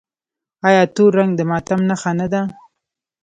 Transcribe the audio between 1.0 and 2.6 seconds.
رنګ د ماتم نښه نه ده؟